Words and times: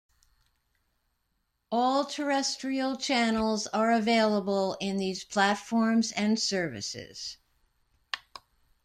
All 1.71 2.05
terrestrial 2.05 2.97
channels 2.97 3.67
are 3.67 3.91
available 3.91 4.75
in 4.79 4.97
these 4.97 5.23
platforms 5.23 6.11
and 6.13 6.39
services. 6.39 7.37